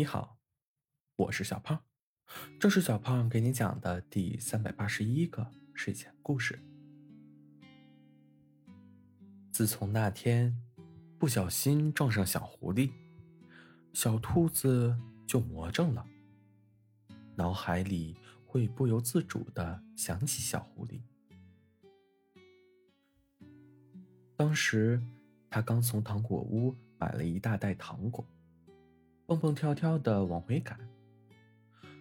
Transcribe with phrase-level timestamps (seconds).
[0.00, 0.38] 你好，
[1.16, 1.82] 我是小胖，
[2.60, 6.56] 这是小胖给你讲的第三百八十一个睡前故事。
[9.50, 10.56] 自从那天
[11.18, 12.92] 不小心撞上小狐狸，
[13.92, 14.96] 小兔子
[15.26, 16.06] 就魔怔了，
[17.34, 21.00] 脑海里会不由自主的想起小狐狸。
[24.36, 25.02] 当时
[25.50, 28.24] 他刚从糖果屋买了一大袋糖果。
[29.28, 30.80] 蹦蹦跳跳的往回赶，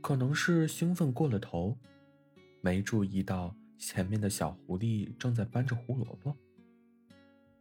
[0.00, 1.76] 可能是兴奋过了头，
[2.60, 6.36] 没注意到前面的小狐狸正在搬着胡萝卜，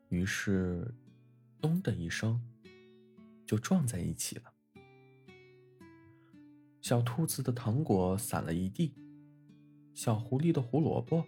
[0.09, 0.93] 于是，
[1.59, 2.39] 咚的一声，
[3.47, 4.53] 就撞在一起了。
[6.79, 8.93] 小兔子的糖果散了一地，
[9.95, 11.25] 小狐狸的胡萝卜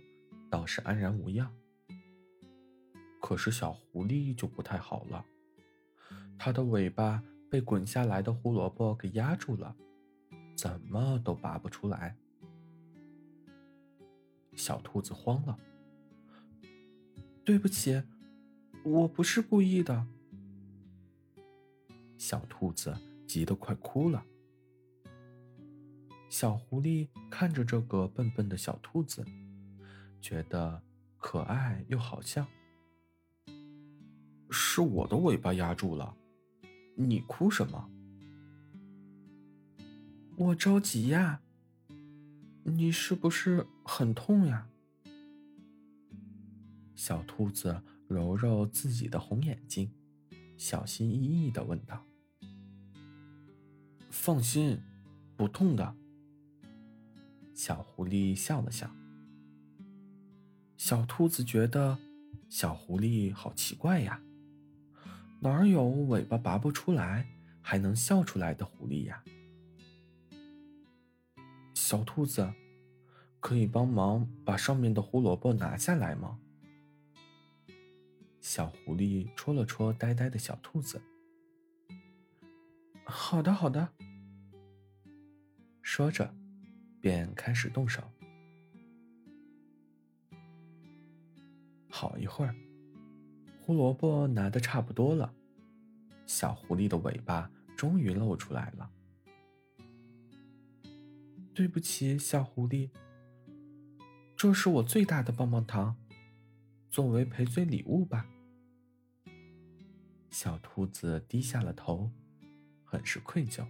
[0.51, 1.51] 倒是安然无恙。
[3.19, 5.25] 可是小狐狸就不太好了，
[6.37, 7.23] 它的尾巴。
[7.49, 9.75] 被滚下来的胡萝卜给压住了，
[10.55, 12.15] 怎么都拔不出来。
[14.55, 15.57] 小兔子慌了
[17.45, 18.03] ：“对不起，
[18.83, 20.05] 我不是故意的。”
[22.17, 24.23] 小兔子急得快哭了。
[26.29, 29.25] 小狐狸看着这个笨笨的小兔子，
[30.21, 30.83] 觉得
[31.17, 32.45] 可爱又好笑。
[34.51, 36.15] 是我的尾巴压住了。
[37.01, 37.89] 你哭什么？
[40.35, 41.39] 我着急呀。
[42.63, 44.67] 你是不是很痛呀？
[46.95, 49.93] 小兔子揉揉自己的红眼睛，
[50.57, 52.05] 小心翼翼的问道
[54.11, 54.81] ：“放心，
[55.37, 55.95] 不痛的。”
[57.55, 58.93] 小狐狸笑了笑。
[60.75, 61.97] 小兔子觉得
[62.49, 64.21] 小狐狸好奇怪呀。
[65.41, 67.25] 哪有尾巴拔不出来
[67.61, 69.23] 还能笑出来的狐狸呀？
[71.73, 72.53] 小兔子，
[73.39, 76.39] 可以帮忙把上面的胡萝卜拿下来吗？
[78.41, 81.01] 小狐狸戳了戳呆呆的小兔子。
[83.05, 83.89] 好的，好的。
[85.81, 86.35] 说着，
[86.99, 88.03] 便开始动手。
[91.89, 92.53] 好一会儿。
[93.69, 95.31] 胡萝卜拿的差不多了，
[96.25, 98.89] 小狐狸的尾巴终于露出来了。
[101.53, 102.89] 对不起，小狐狸，
[104.35, 105.95] 这是我最大的棒棒糖，
[106.89, 108.25] 作为赔罪礼物吧。
[110.31, 112.09] 小兔子低下了头，
[112.83, 113.63] 很是愧疚。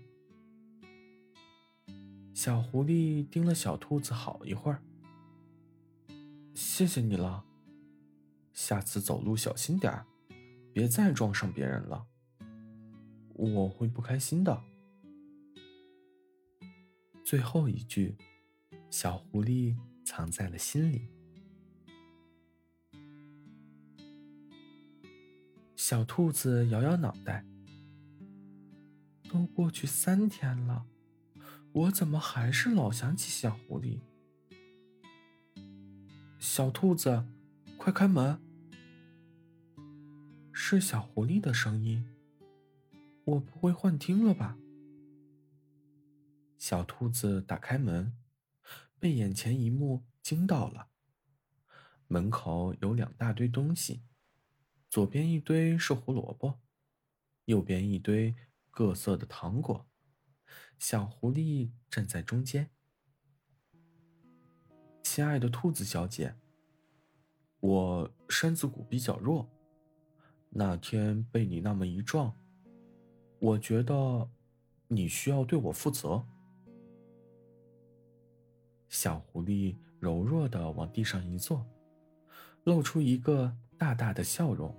[2.34, 4.81] 小狐狸盯了小兔子好一会儿，
[6.54, 7.44] 谢谢你了。
[8.62, 10.06] 下次走路小心点儿，
[10.74, 12.06] 别再撞上别人了。
[13.34, 14.62] 我会不开心的。
[17.24, 18.18] 最后一句，
[18.90, 21.08] 小狐狸藏在了心里。
[25.78, 27.46] 小兔子摇摇脑袋，
[29.30, 30.86] 都过去三天了，
[31.72, 34.02] 我怎么还是老想起小狐狸？
[36.38, 37.25] 小兔子，
[37.78, 38.38] 快开门！
[40.72, 42.06] 是小狐狸的声音，
[43.24, 44.56] 我不会幻听了吧？
[46.59, 48.16] 小兔子打开门，
[49.00, 50.90] 被眼前一幕惊到了。
[52.07, 54.03] 门口有两大堆东西，
[54.91, 56.59] 左边一堆是胡萝卜，
[57.46, 58.36] 右边一堆
[58.69, 59.88] 各色的糖果。
[60.78, 62.69] 小狐狸站在中间。
[65.01, 66.36] 亲爱的兔子小姐，
[67.59, 69.50] 我身子骨比较弱。
[70.50, 72.36] 那天被你那么一撞，
[73.40, 74.28] 我觉得
[74.88, 76.24] 你需要对我负责。
[78.88, 81.64] 小狐狸柔弱的往地上一坐，
[82.64, 84.76] 露出一个大大的笑容。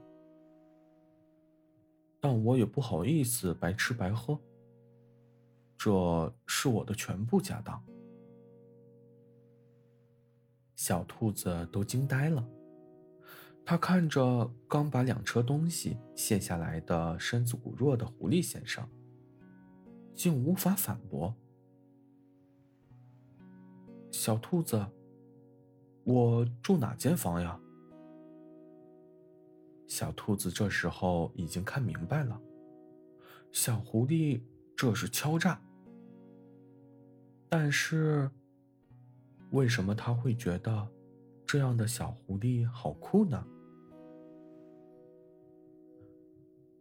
[2.21, 4.39] 但我也不好意思白吃白喝，
[5.79, 7.83] 这是我的全部家当。
[10.75, 12.47] 小兔子都惊呆了。
[13.71, 18.85] 他看着刚把两车东西卸下来的身子骨弱的狐狸先生，
[20.13, 21.33] 竟无法反驳。
[24.11, 24.85] 小兔子，
[26.03, 27.61] 我住哪间房呀？
[29.87, 32.43] 小兔子这时候已经看明白了，
[33.53, 34.43] 小狐狸
[34.77, 35.63] 这是敲诈。
[37.49, 38.29] 但是，
[39.53, 40.89] 为什么他会觉得
[41.47, 43.47] 这样的小狐狸好酷呢？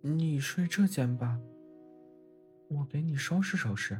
[0.01, 1.40] 你睡这间吧。
[2.69, 4.00] 我给你收拾收拾。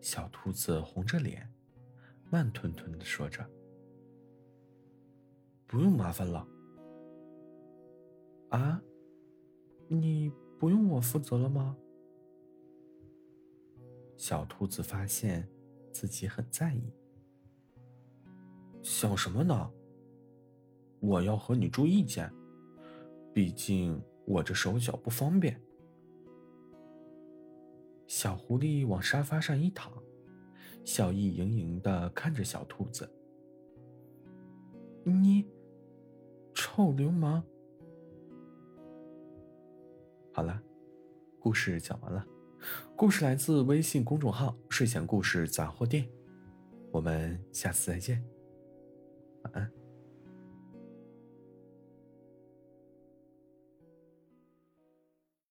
[0.00, 1.52] 小兔子红着脸，
[2.30, 3.44] 慢吞吞的说着
[5.66, 6.46] ：“不用麻烦了。”
[8.50, 8.80] 啊，
[9.88, 10.30] 你
[10.60, 11.76] 不用我负责了吗？
[14.16, 15.48] 小兔子发现
[15.90, 16.92] 自己很在意。
[18.80, 19.72] 想什么呢？
[21.00, 22.32] 我要和你住一间，
[23.36, 25.60] 毕竟我这手脚不方便。
[28.06, 29.92] 小狐狸往沙发上一躺，
[30.86, 33.06] 笑意盈盈的看着小兔子
[35.04, 35.46] ：“你，
[36.54, 37.44] 臭流氓！”
[40.32, 40.58] 好了，
[41.38, 42.26] 故事讲完了。
[42.96, 46.08] 故事来自微信公众号“睡前故事杂货店”，
[46.90, 48.24] 我们下次再见，
[49.42, 49.75] 晚安。